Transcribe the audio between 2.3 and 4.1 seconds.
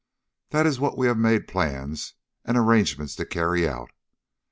and arrangements to carry out.